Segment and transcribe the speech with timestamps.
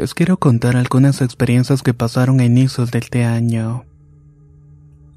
[0.00, 3.84] Les quiero contar algunas experiencias que pasaron a inicios de este año.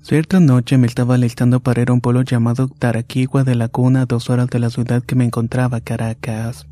[0.02, 4.02] Cierta noche me estaba alistando para ir a un pueblo llamado Taraquigua de la Cuna
[4.02, 6.67] a dos horas de la ciudad que me encontraba, Caracas.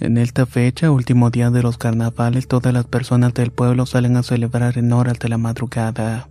[0.00, 4.24] En esta fecha, último día de los carnavales, todas las personas del pueblo salen a
[4.24, 6.28] celebrar en horas de la madrugada.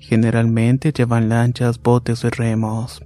[0.00, 3.02] Generalmente llevan lanchas, botes y remos.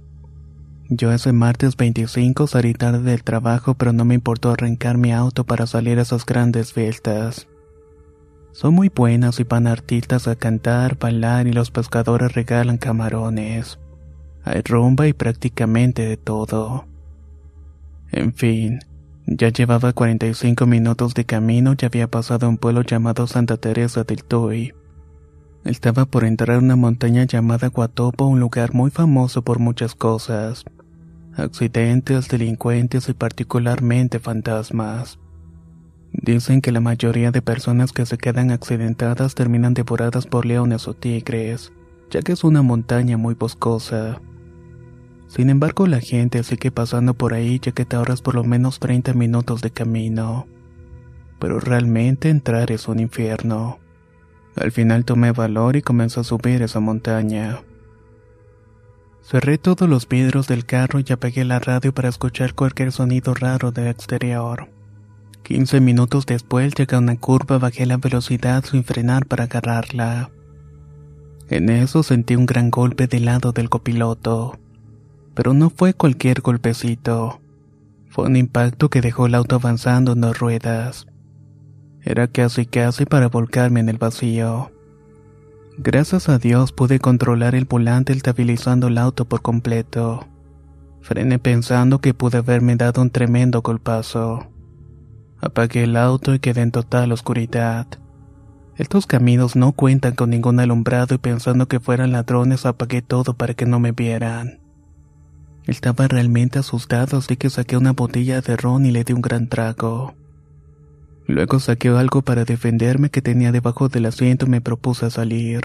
[0.91, 5.43] Yo ese martes 25 salí tarde del trabajo, pero no me importó arrancar mi auto
[5.43, 7.47] para salir a esas grandes fiestas.
[8.53, 13.77] Son muy buenas y van artistas a cantar, bailar y los pescadores regalan camarones.
[14.43, 16.87] Hay rumba y prácticamente de todo.
[18.11, 18.79] En fin,
[19.27, 24.05] ya llevaba 45 minutos de camino y había pasado a un pueblo llamado Santa Teresa
[24.05, 24.73] del Tuy.
[25.65, 30.65] Estaba por entrar a una montaña llamada Guatopo, un lugar muy famoso por muchas cosas.
[31.39, 35.19] Accidentes, delincuentes y particularmente fantasmas.
[36.11, 40.95] Dicen que la mayoría de personas que se quedan accidentadas terminan devoradas por leones o
[40.95, 41.71] tigres,
[42.09, 44.19] ya que es una montaña muy boscosa.
[45.27, 48.79] Sin embargo, la gente sigue pasando por ahí ya que te ahorras por lo menos
[48.79, 50.45] 30 minutos de camino.
[51.39, 53.79] Pero realmente entrar es un infierno.
[54.57, 57.61] Al final tomé valor y comencé a subir esa montaña.
[59.29, 63.71] Cerré todos los vidrios del carro y apagué la radio para escuchar cualquier sonido raro
[63.71, 64.69] del exterior.
[65.43, 70.31] 15 minutos después llegué a una curva, bajé la velocidad sin frenar para agarrarla.
[71.47, 74.57] En eso sentí un gran golpe del lado del copiloto.
[75.35, 77.39] Pero no fue cualquier golpecito.
[78.09, 81.05] Fue un impacto que dejó el auto avanzando en dos ruedas.
[82.01, 84.71] Era casi casi para volcarme en el vacío.
[85.81, 90.27] Gracias a Dios pude controlar el volante estabilizando el auto por completo.
[90.99, 94.51] Frené pensando que pude haberme dado un tremendo golpazo.
[95.39, 97.87] Apagué el auto y quedé en total oscuridad.
[98.75, 103.53] Estos caminos no cuentan con ningún alumbrado y pensando que fueran ladrones apagué todo para
[103.53, 104.59] que no me vieran.
[105.63, 109.47] Estaba realmente asustado así que saqué una botella de ron y le di un gran
[109.47, 110.18] trago.
[111.29, 115.61] Luego saqué algo para defenderme que tenía debajo del asiento y me propuse salir.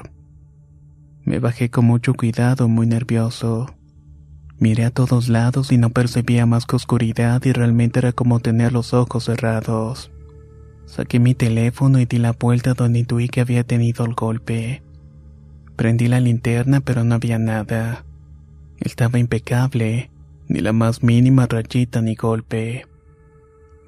[1.23, 3.75] Me bajé con mucho cuidado, muy nervioso.
[4.59, 8.75] Miré a todos lados y no percibía más que oscuridad y realmente era como tener
[8.75, 10.11] los ojos cerrados.
[10.85, 14.83] Saqué mi teléfono y di la vuelta donde intuí que había tenido el golpe.
[15.77, 18.05] Prendí la linterna pero no había nada.
[18.81, 20.11] Estaba impecable,
[20.47, 22.85] ni la más mínima rayita ni golpe.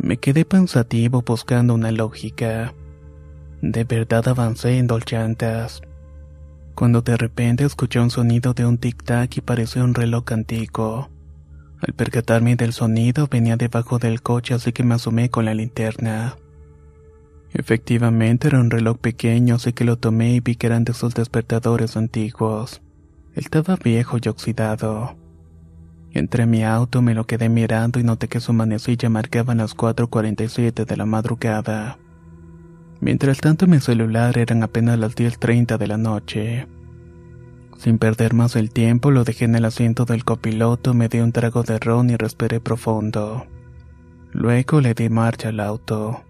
[0.07, 2.73] Me quedé pensativo buscando una lógica.
[3.61, 5.83] De verdad avancé en dos llantas.
[6.77, 11.11] Cuando de repente escuché un sonido de un tic-tac y pareció un reloj antiguo.
[11.81, 16.37] Al percatarme del sonido venía debajo del coche así que me asomé con la linterna.
[17.53, 21.17] Efectivamente era un reloj pequeño así que lo tomé y vi que eran de esos
[21.17, 22.81] despertadores antiguos.
[23.35, 25.17] Estaba viejo y oxidado.
[26.17, 29.77] Entré en mi auto, me lo quedé mirando y noté que su manecilla marcaba las
[29.77, 31.99] 4.47 de la madrugada.
[33.01, 36.67] Mientras tanto mi celular eran apenas las 10.30 de la noche.
[37.77, 41.33] Sin perder más el tiempo, lo dejé en el asiento del copiloto, me di un
[41.33, 43.47] trago de ron y respiré profundo.
[44.33, 46.25] Luego le di marcha al auto.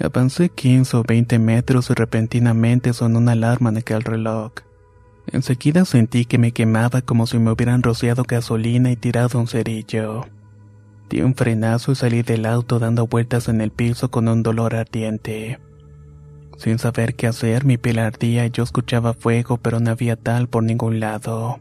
[0.00, 4.50] Avancé 15 o 20 metros y repentinamente sonó una alarma en aquel reloj.
[5.32, 10.26] Enseguida sentí que me quemaba como si me hubieran rociado gasolina y tirado un cerillo.
[11.08, 14.74] Di un frenazo y salí del auto dando vueltas en el piso con un dolor
[14.74, 15.60] ardiente.
[16.56, 20.48] Sin saber qué hacer, mi piel ardía y yo escuchaba fuego, pero no había tal
[20.48, 21.60] por ningún lado.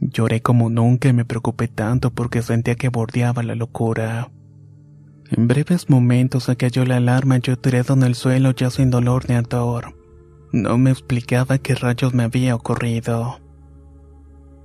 [0.00, 4.30] Lloré como nunca y me preocupé tanto porque sentía que bordeaba la locura.
[5.30, 8.90] En breves momentos se cayó la alarma y yo tirado en el suelo ya sin
[8.90, 9.99] dolor ni ardor.
[10.52, 13.38] No me explicaba qué rayos me había ocurrido.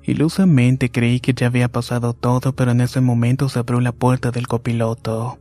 [0.01, 4.31] Ilusamente creí que ya había pasado todo, pero en ese momento se abrió la puerta
[4.31, 5.39] del copiloto.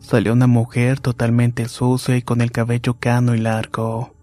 [0.00, 4.14] Salió una mujer totalmente sucia y con el cabello cano y largo.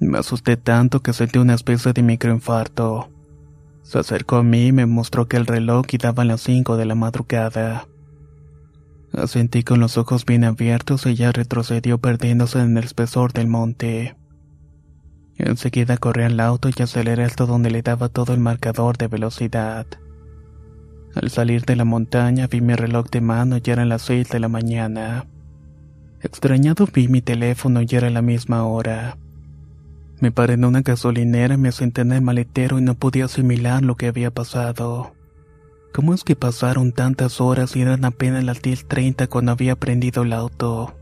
[0.00, 3.10] Me asusté tanto que sentí una especie de microinfarto.
[3.82, 6.94] Se acercó a mí y me mostró que el reloj daba las cinco de la
[6.94, 7.86] madrugada.
[9.12, 14.16] Asentí con los ojos bien abiertos y ya retrocedió perdiéndose en el espesor del monte.
[15.36, 19.86] Enseguida corrí al auto y aceleré hasta donde le daba todo el marcador de velocidad.
[21.14, 24.38] Al salir de la montaña vi mi reloj de mano y era las seis de
[24.38, 25.26] la mañana.
[26.20, 29.16] Extrañado vi mi teléfono y era la misma hora.
[30.20, 33.96] Me paré en una gasolinera me senté en el maletero y no podía asimilar lo
[33.96, 35.14] que había pasado.
[35.92, 40.32] ¿Cómo es que pasaron tantas horas y eran apenas las 10.30 cuando había prendido el
[40.32, 40.94] auto?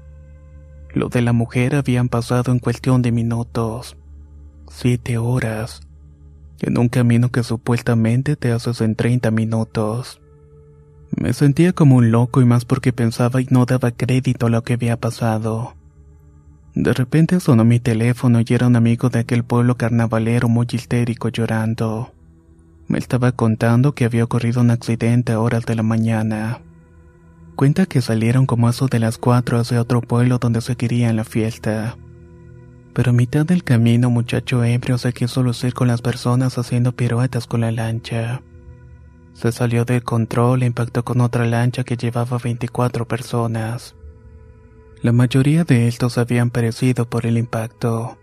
[0.94, 3.96] Lo de la mujer habían pasado en cuestión de minutos.
[4.70, 5.82] Siete horas.
[6.60, 10.20] En un camino que supuestamente te haces en 30 minutos.
[11.16, 14.62] Me sentía como un loco y más porque pensaba y no daba crédito a lo
[14.62, 15.74] que había pasado.
[16.74, 21.28] De repente sonó mi teléfono y era un amigo de aquel pueblo carnavalero muy histérico
[21.28, 22.12] llorando.
[22.88, 26.62] Me estaba contando que había ocurrido un accidente a horas de la mañana.
[27.54, 31.16] Cuenta que salieron como eso de las cuatro hacia otro pueblo donde se quería en
[31.16, 31.98] la fiesta.
[32.94, 37.46] Pero a mitad del camino, muchacho ebrio se quiso lucir con las personas haciendo piruetas
[37.46, 38.40] con la lancha.
[39.34, 43.94] Se salió del control e impactó con otra lancha que llevaba 24 personas.
[45.02, 48.18] La mayoría de estos habían perecido por el impacto.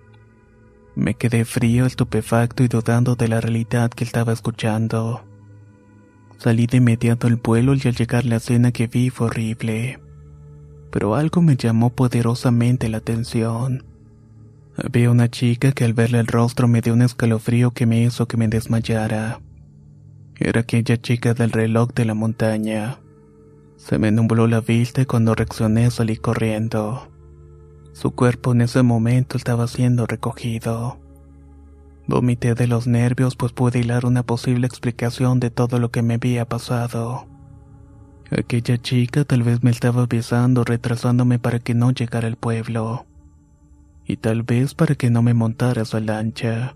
[0.95, 5.25] Me quedé frío, estupefacto y dudando de la realidad que estaba escuchando.
[6.37, 9.99] Salí de inmediato al vuelo y al llegar la escena que vi fue horrible.
[10.91, 13.83] Pero algo me llamó poderosamente la atención.
[14.77, 18.27] Había una chica que al verle el rostro me dio un escalofrío que me hizo
[18.27, 19.41] que me desmayara.
[20.37, 22.99] Era aquella chica del reloj de la montaña.
[23.75, 27.09] Se me nubló la vista y cuando reaccioné salí corriendo.
[27.95, 30.99] Su cuerpo en ese momento estaba siendo recogido.
[32.07, 36.15] Vomité de los nervios pues pude hilar una posible explicación de todo lo que me
[36.15, 37.25] había pasado.
[38.29, 43.05] Aquella chica tal vez me estaba besando retrasándome para que no llegara al pueblo
[44.05, 46.75] y tal vez para que no me montara su lancha,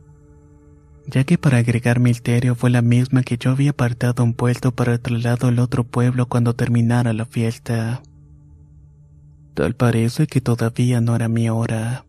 [1.05, 4.93] ya que para agregar misterio fue la misma que yo había apartado un puesto para
[4.93, 8.01] el traslado al otro pueblo cuando terminara la fiesta.
[9.59, 12.05] Tal parece que todavía no era mi hora.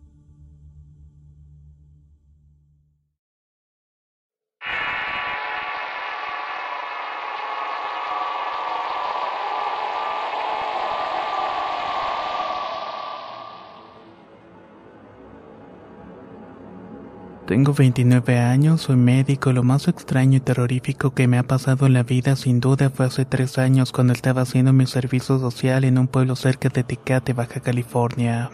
[17.50, 19.52] Tengo 29 años, soy médico.
[19.52, 23.06] Lo más extraño y terrorífico que me ha pasado en la vida sin duda fue
[23.06, 27.32] hace tres años cuando estaba haciendo mi servicio social en un pueblo cerca de Tecate,
[27.32, 28.52] Baja California.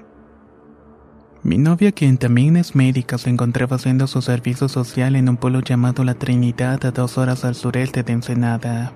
[1.43, 5.61] Mi novia, quien también es médica, se encontraba haciendo su servicio social en un pueblo
[5.61, 8.95] llamado La Trinidad a dos horas al sureste de Ensenada.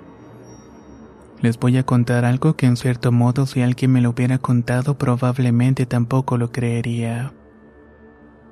[1.43, 4.97] Les voy a contar algo que en cierto modo si alguien me lo hubiera contado
[4.97, 7.35] probablemente tampoco lo creería.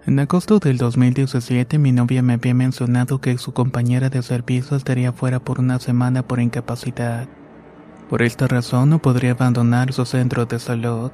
[0.08, 5.12] En agosto del 2017 mi novia me había mencionado que su compañera de servicio estaría
[5.12, 7.28] fuera por una semana por incapacidad.
[8.08, 11.10] Por esta razón no podría abandonar su centro de salud.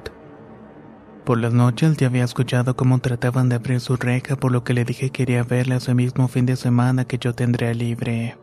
[1.25, 4.73] Por las noches ya había escuchado cómo trataban de abrir su reja por lo que
[4.73, 8.37] le dije que quería verla ese mismo fin de semana que yo tendría libre.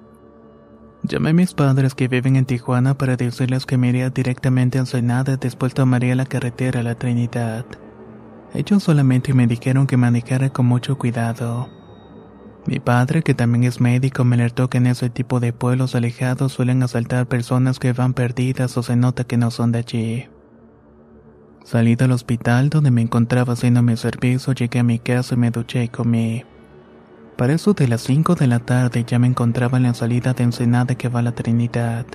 [1.03, 4.83] Llamé a mis padres que viven en Tijuana para decirles que me iría directamente a
[4.83, 7.65] Ensenada y después tomaría la carretera a la Trinidad.
[8.55, 11.71] Ellos solamente me dijeron que manejara con mucho cuidado.
[12.67, 16.53] Mi padre, que también es médico, me alertó que en ese tipo de pueblos alejados
[16.53, 20.29] suelen asaltar personas que van perdidas o se nota que no son de allí.
[21.65, 25.51] Salí del hospital donde me encontraba haciendo mi servicio, llegué a mi casa y me
[25.51, 26.45] duché y comí.
[27.37, 30.45] Para eso de las 5 de la tarde ya me encontraba en la salida de
[30.45, 32.07] Ensenada que va a la Trinidad.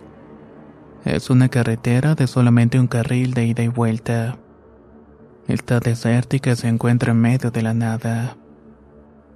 [1.03, 4.37] Es una carretera de solamente un carril de ida y vuelta.
[5.47, 8.35] Está desértica y se encuentra en medio de la nada.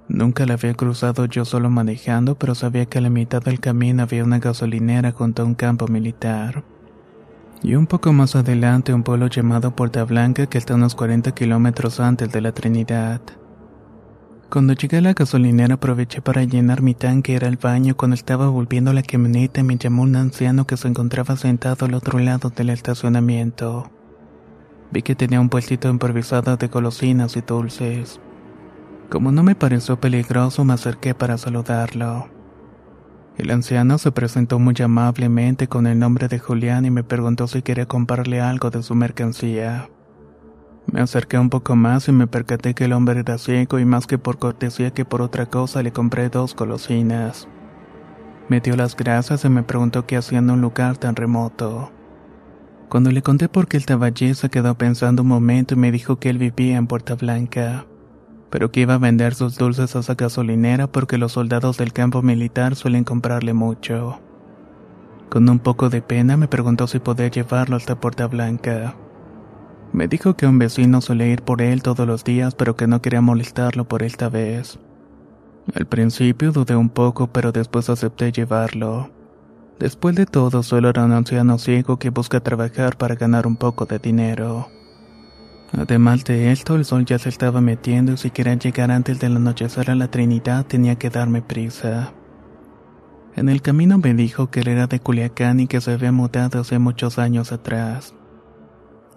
[0.08, 4.02] Nunca la había cruzado yo solo manejando, pero sabía que a la mitad del camino
[4.02, 6.64] había una gasolinera junto a un campo militar.
[7.62, 11.98] Y un poco más adelante un pueblo llamado Puerta Blanca que está unos 40 kilómetros
[11.98, 13.22] antes de la Trinidad.
[14.50, 18.48] Cuando llegué a la gasolinera aproveché para llenar mi tanque, era el baño, cuando estaba
[18.48, 22.50] volviendo a la camioneta me llamó un anciano que se encontraba sentado al otro lado
[22.50, 23.90] del estacionamiento.
[24.92, 28.20] Vi que tenía un puestito improvisado de golosinas y dulces.
[29.08, 32.28] Como no me pareció peligroso, me acerqué para saludarlo.
[33.38, 37.62] El anciano se presentó muy amablemente con el nombre de Julián y me preguntó si
[37.62, 39.88] quería comprarle algo de su mercancía.
[40.86, 44.06] Me acerqué un poco más y me percaté que el hombre era ciego y más
[44.06, 47.48] que por cortesía que por otra cosa le compré dos golosinas.
[48.48, 51.90] Me dio las gracias y me preguntó qué hacía en un lugar tan remoto.
[52.92, 56.16] Cuando le conté por qué estaba allí, se quedó pensando un momento y me dijo
[56.16, 57.86] que él vivía en Puerta Blanca,
[58.50, 62.20] pero que iba a vender sus dulces a esa gasolinera porque los soldados del campo
[62.20, 64.20] militar suelen comprarle mucho.
[65.30, 68.94] Con un poco de pena me preguntó si podía llevarlo hasta Puerta Blanca.
[69.94, 73.00] Me dijo que un vecino suele ir por él todos los días, pero que no
[73.00, 74.78] quería molestarlo por esta vez.
[75.74, 79.21] Al principio dudé un poco, pero después acepté llevarlo.
[79.82, 83.84] Después de todo, solo era un anciano ciego que busca trabajar para ganar un poco
[83.84, 84.68] de dinero.
[85.76, 89.34] Además de esto, el sol ya se estaba metiendo y si quería llegar antes del
[89.34, 92.12] anochecer a la Trinidad tenía que darme prisa.
[93.34, 96.60] En el camino me dijo que él era de Culiacán y que se había mudado
[96.60, 98.14] hace muchos años atrás.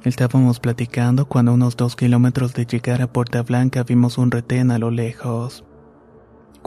[0.03, 4.71] Estábamos platicando cuando a unos dos kilómetros de llegar a Puerta Blanca vimos un retén
[4.71, 5.63] a lo lejos.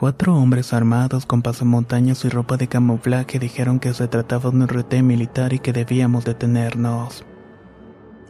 [0.01, 4.69] Cuatro hombres armados con pasamontañas y ropa de camuflaje dijeron que se trataba de un
[4.69, 7.25] retén militar y que debíamos detenernos.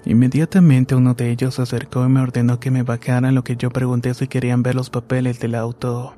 [0.06, 3.68] Inmediatamente uno de ellos se acercó y me ordenó que me bajara lo que yo
[3.68, 6.14] pregunté si querían ver los papeles del auto.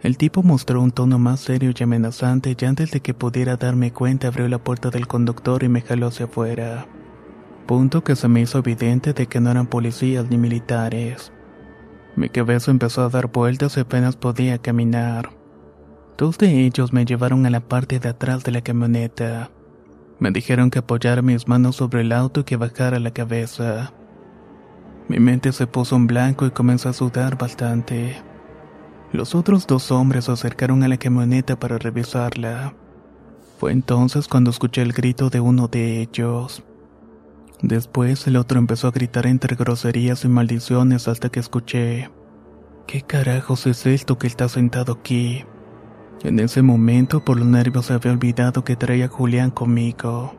[0.00, 3.92] El tipo mostró un tono más serio y amenazante y antes de que pudiera darme
[3.92, 6.86] cuenta abrió la puerta del conductor y me jaló hacia afuera
[7.66, 11.32] punto que se me hizo evidente de que no eran policías ni militares.
[12.14, 15.30] Mi cabeza empezó a dar vueltas y apenas podía caminar.
[16.18, 19.50] Dos de ellos me llevaron a la parte de atrás de la camioneta.
[20.18, 23.92] Me dijeron que apoyara mis manos sobre el auto y que bajara la cabeza.
[25.08, 28.22] Mi mente se puso en blanco y comenzó a sudar bastante.
[29.12, 32.74] Los otros dos hombres se acercaron a la camioneta para revisarla.
[33.58, 36.62] Fue entonces cuando escuché el grito de uno de ellos.
[37.62, 42.10] Después el otro empezó a gritar entre groserías y maldiciones hasta que escuché,
[42.88, 45.44] ¿qué carajos es esto que está sentado aquí?
[46.24, 50.34] En ese momento por los nervios había olvidado que traía a Julián conmigo.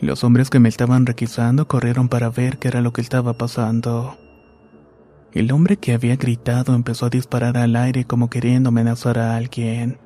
[0.00, 4.16] Los hombres que me estaban requisando corrieron para ver qué era lo que estaba pasando.
[5.32, 9.98] El hombre que había gritado empezó a disparar al aire como queriendo amenazar a alguien.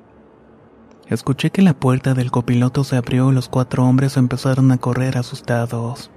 [1.09, 5.17] Escuché que la puerta del copiloto se abrió y los cuatro hombres empezaron a correr
[5.17, 6.11] asustados.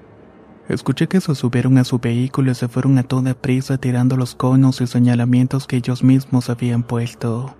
[0.68, 4.34] Escuché que se subieron a su vehículo y se fueron a toda prisa tirando los
[4.34, 7.56] conos y señalamientos que ellos mismos habían puesto.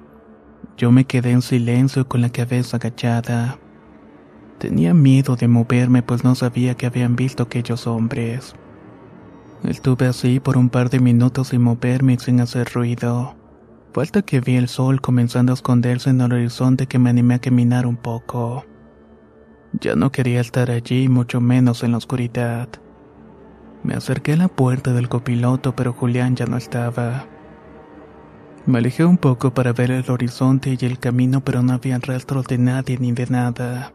[0.76, 3.58] Yo me quedé en silencio con la cabeza agachada.
[4.58, 8.54] Tenía miedo de moverme pues no sabía que habían visto aquellos hombres.
[9.64, 13.41] Estuve así por un par de minutos sin moverme y sin hacer ruido.
[13.92, 17.40] Falta que vi el sol comenzando a esconderse en el horizonte que me animé a
[17.40, 18.64] caminar un poco.
[19.80, 22.70] Ya no quería estar allí, mucho menos en la oscuridad.
[23.82, 27.26] Me acerqué a la puerta del copiloto, pero Julián ya no estaba.
[28.64, 32.42] Me alejé un poco para ver el horizonte y el camino, pero no había rastro
[32.42, 33.92] de nadie ni de nada.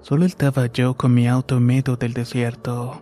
[0.00, 3.00] Solo estaba yo con mi auto en medio del desierto.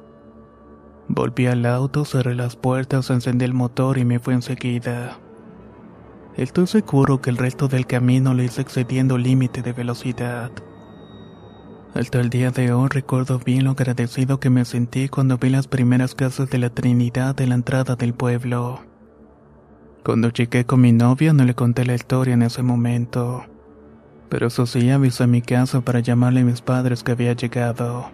[1.09, 5.22] Volví al auto, cerré las puertas, encendí el motor y me fui enseguida.
[6.37, 10.51] Estoy seguro que el resto del camino lo hice excediendo el límite de velocidad.
[11.95, 15.69] Hasta el día de hoy recuerdo bien lo agradecido que me sentí cuando vi las
[15.69, 18.81] primeras casas de la Trinidad de la entrada del pueblo.
[20.03, 23.45] Cuando llegué con mi novia no le conté la historia en ese momento,
[24.31, 28.11] pero eso sí avisé a mi casa para llamarle a mis padres que había llegado.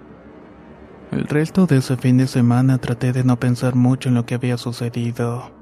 [1.13, 4.35] El resto de ese fin de semana traté de no pensar mucho en lo que
[4.35, 5.57] había sucedido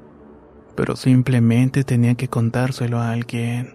[0.77, 3.75] pero simplemente tenía que contárselo a alguien.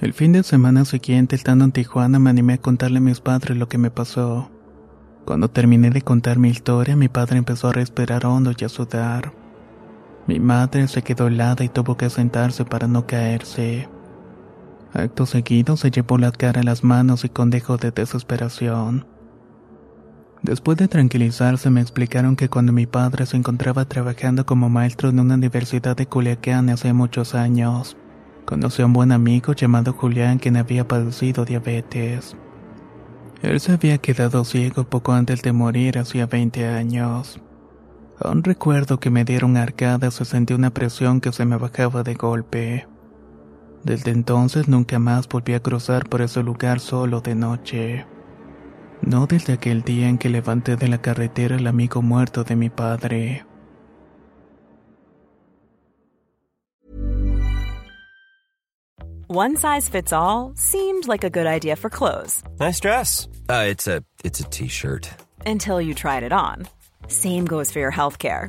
[0.00, 3.56] El fin de semana siguiente, estando en Tijuana, me animé a contarle a mis padres
[3.56, 4.50] lo que me pasó.
[5.24, 9.32] Cuando terminé de contar mi historia, mi padre empezó a respirar hondo y a sudar.
[10.26, 13.88] Mi madre se quedó helada y tuvo que sentarse para no caerse.
[14.92, 19.06] Acto seguido se llevó la cara a las manos y con dejo de desesperación.
[20.42, 25.18] Después de tranquilizarse me explicaron que cuando mi padre se encontraba trabajando como maestro en
[25.18, 27.96] una universidad de Culiacán hace muchos años,
[28.44, 32.36] conoció a un buen amigo llamado Julián quien había padecido diabetes.
[33.42, 37.40] Él se había quedado ciego poco antes de morir hacía 20 años.
[38.20, 42.14] Aún recuerdo que me dieron arcadas y sentí una presión que se me bajaba de
[42.14, 42.88] golpe.
[43.84, 48.06] Desde entonces nunca más volví a cruzar por ese lugar solo de noche.
[49.02, 52.68] No desde aquel día en que levanté de la carretera al amigo muerto de mi
[52.68, 53.44] padre.
[59.30, 62.42] One size fits all seemed like a good idea for clothes.
[62.58, 63.28] Nice dress.
[63.50, 65.10] Uh, it's a it's a t-shirt.
[65.44, 66.66] Until you tried it on.
[67.08, 68.48] Same goes for your healthcare.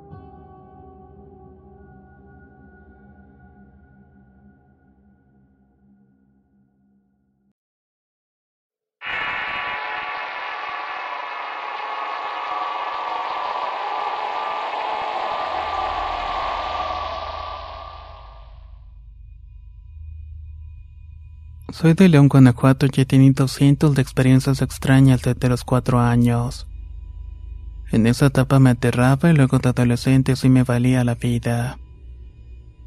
[21.81, 26.67] Soy de León, Guanajuato y he tenido cientos de experiencias extrañas desde los cuatro años.
[27.91, 31.79] En esa etapa me aterraba y luego de adolescente sí me valía la vida.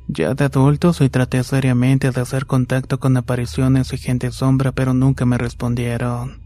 [0.07, 4.95] Ya de adulto sí traté seriamente de hacer contacto con apariciones y gente sombra pero
[4.95, 6.41] nunca me respondieron.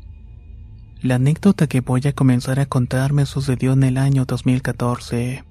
[1.02, 5.44] La anécdota que voy a comenzar a contar me sucedió en el año 2014.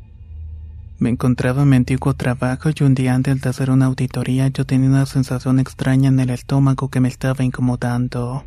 [0.99, 4.65] Me encontraba en mi antiguo trabajo y un día antes de hacer una auditoría yo
[4.65, 8.45] tenía una sensación extraña en el estómago que me estaba incomodando.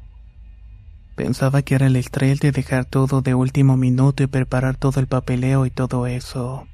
[1.14, 5.06] Pensaba que era el estrés de dejar todo de último minuto y preparar todo el
[5.06, 6.66] papeleo y todo eso.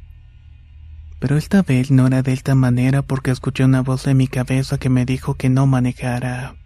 [1.19, 4.79] Pero esta vez no era de esta manera porque escuché una voz en mi cabeza
[4.79, 6.57] que me dijo que no manejara.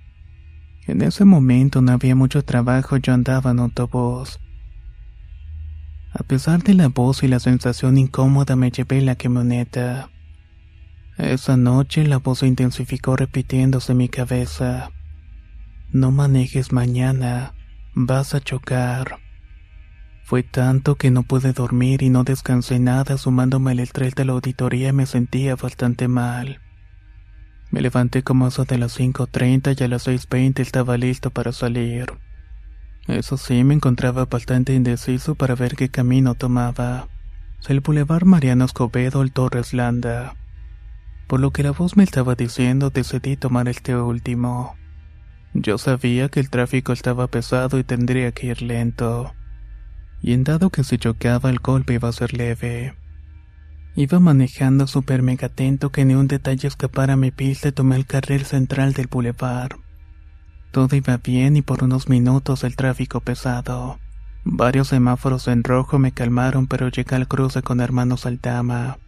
[0.87, 4.39] En ese momento no había mucho trabajo, yo andaba en autobús.
[6.13, 10.11] A pesar de la voz y la sensación incómoda me llevé la camioneta.
[11.19, 14.91] Esa noche la voz se intensificó repitiéndose en mi cabeza.
[15.93, 17.55] No manejes mañana,
[17.95, 19.19] vas a chocar.
[20.25, 24.33] Fue tanto que no pude dormir y no descansé nada sumándome el estrés de la
[24.33, 26.61] auditoría me sentía bastante mal.
[27.71, 32.13] Me levanté como eso de las 5.30 y a las 6.20 estaba listo para salir.
[33.07, 37.09] Eso sí, me encontraba bastante indeciso para ver qué camino tomaba.
[37.69, 40.35] El Boulevard Mariano Escobedo el Torres Landa.
[41.27, 44.77] Por lo que la voz me estaba diciendo, decidí tomar este último.
[45.55, 49.35] Yo sabía que el tráfico estaba pesado y tendría que ir lento.
[50.23, 52.95] Y en dado que si chocaba el golpe iba a ser leve.
[53.95, 57.97] Iba manejando súper mega atento que ni un detalle escapara a mi pista y tomé
[57.97, 59.73] el carril central del boulevard.
[60.71, 63.99] Todo iba bien y por unos minutos el tráfico pesado.
[64.45, 68.99] Varios semáforos en rojo me calmaron, pero llegué al cruce con hermanos Altama.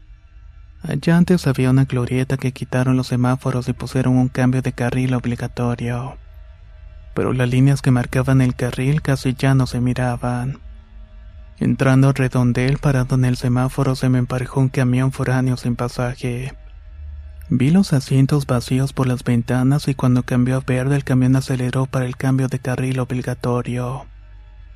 [0.83, 5.14] Allá antes había una glorieta que quitaron los semáforos y pusieron un cambio de carril
[5.14, 6.18] obligatorio.
[7.14, 10.59] Pero las líneas que marcaban el carril casi ya no se miraban.
[11.59, 16.53] Entrando a redondel parado en el semáforo se me emparejó un camión foráneo sin pasaje.
[17.48, 21.87] Vi los asientos vacíos por las ventanas y cuando cambió a verde el camión aceleró
[21.87, 24.07] para el cambio de carril obligatorio.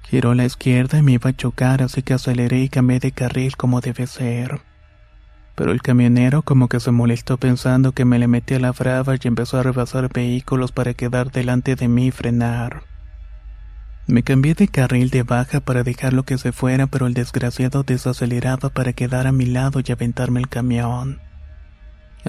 [0.03, 3.13] Giró a la izquierda y me iba a chocar así que aceleré y cambié de
[3.13, 4.61] carril como debe ser.
[5.55, 9.15] Pero el camionero como que se molestó pensando que me le metí a la brava
[9.15, 12.83] y empezó a rebasar vehículos para quedar delante de mí y frenar.
[14.07, 18.69] Me cambié de carril de baja para dejarlo que se fuera, pero el desgraciado desaceleraba
[18.69, 21.19] para quedar a mi lado y aventarme el camión.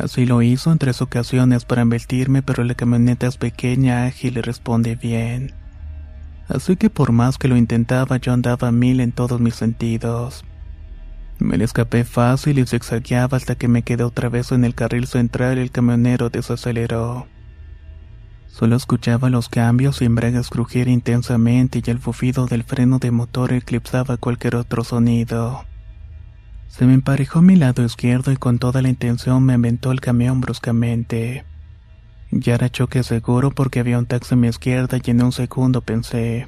[0.02, 4.42] Así lo hizo en tres ocasiones para embestirme, pero la camioneta es pequeña, ágil y
[4.42, 5.54] responde bien.
[6.48, 10.46] Así que por más que lo intentaba, yo andaba a mil en todos mis sentidos.
[11.40, 15.08] Me le escapé fácil y zigzagueaba hasta que me quedé otra vez en el carril
[15.08, 17.28] central y el camionero desaceleró.
[18.48, 23.54] Solo escuchaba los cambios y embragas crujir intensamente y el bufido del freno de motor
[23.54, 25.67] eclipsaba cualquier otro sonido.
[26.68, 30.42] Se me emparejó mi lado izquierdo y con toda la intención me aventó el camión
[30.42, 31.46] bruscamente.
[32.32, 35.82] Ya era choque seguro porque había un taxi a mi izquierda y en un segundo
[35.82, 36.48] pensé.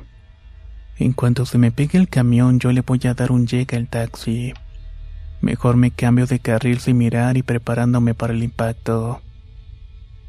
[0.97, 3.87] En cuanto se me pegue el camión yo le voy a dar un llegue al
[3.87, 4.53] taxi.
[5.41, 9.21] Mejor me cambio de carril sin mirar y preparándome para el impacto.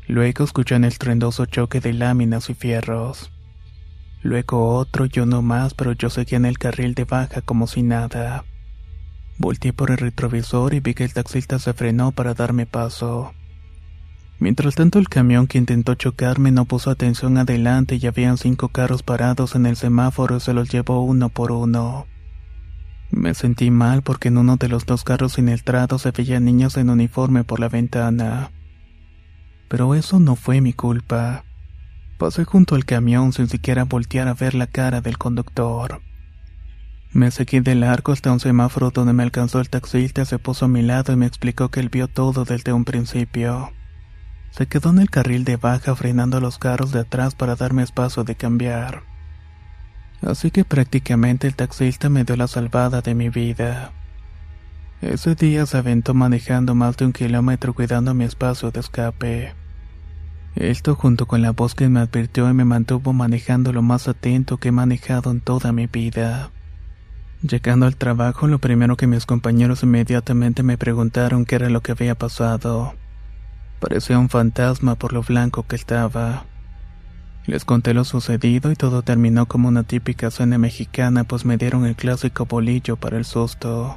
[0.07, 3.33] Luego escuché el estruendoso choque de láminas y fierros.
[4.23, 7.83] Luego otro y uno más, pero yo seguía en el carril de baja como si
[7.83, 8.45] nada.
[9.41, 13.33] Volteé por el retrovisor y vi que el taxista se frenó para darme paso.
[14.39, 19.03] Mientras tanto el camión que intentó chocarme no puso atención adelante y habían cinco carros
[19.03, 22.07] parados en el semáforo y se los llevó uno por uno.
[23.11, 26.91] Me sentí mal porque en uno de los dos carros siniestrados se veían niños en
[26.91, 28.51] uniforme por la ventana.
[29.71, 31.47] Pero eso no fue mi culpa.
[32.19, 36.03] Pasé junto al camión sin siquiera voltear a ver la cara del conductor.
[37.13, 40.69] Me seguí del arco hasta un semáforo donde me alcanzó el taxista, se puso a
[40.69, 43.73] mi lado y me explicó que él vio todo desde un principio.
[44.53, 48.23] Se quedó en el carril de baja frenando los carros de atrás para darme espacio
[48.23, 49.03] de cambiar.
[50.23, 53.91] Así que prácticamente el taxista me dio la salvada de mi vida.
[55.01, 59.55] Ese día se aventó manejando más de un kilómetro cuidando mi espacio de escape.
[60.55, 64.59] Esto junto con la voz que me advirtió y me mantuvo manejando lo más atento
[64.59, 66.51] que he manejado en toda mi vida.
[67.43, 71.93] Llegando al trabajo, lo primero que mis compañeros inmediatamente me preguntaron qué era lo que
[71.93, 72.93] había pasado.
[73.79, 76.45] Parecía un fantasma por lo blanco que estaba.
[77.47, 81.87] Les conté lo sucedido y todo terminó como una típica cena mexicana, pues me dieron
[81.87, 83.97] el clásico bolillo para el susto.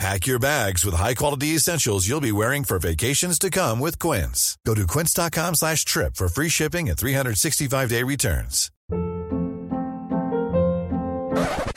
[0.00, 4.58] Pack your bags with high-quality essentials you'll be wearing for vacations to come with Quince.
[4.66, 8.70] Go to quince.com slash trip for free shipping and 365-day returns.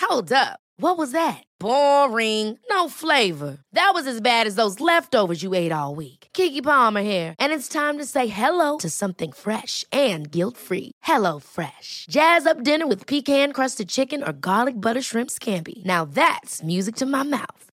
[0.02, 0.60] Hold up.
[0.80, 1.44] What was that?
[1.60, 2.60] Boring.
[2.70, 3.58] No flavor.
[3.74, 6.28] That was as bad as those leftovers you ate all week.
[6.34, 10.92] Kiki Palmer here, and it's time to say hello to something fresh and guilt-free.
[11.04, 12.06] Hello Fresh.
[12.10, 15.84] Jazz up dinner with pecan-crusted chicken or garlic butter shrimp scampi.
[15.86, 17.67] Now that's music to my mouth.